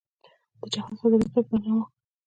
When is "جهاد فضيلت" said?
0.73-1.29